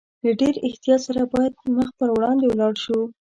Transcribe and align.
له 0.23 0.31
ډېر 0.41 0.55
احتیاط 0.67 1.01
سره 1.07 1.21
باید 1.33 1.53
مخ 1.75 1.89
پر 1.99 2.09
وړاندې 2.17 2.45
ولاړ 2.47 2.73
شو. 2.83 2.99